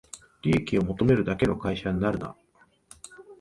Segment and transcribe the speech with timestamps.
[0.41, 2.35] 利益を求めるだけの会社になるな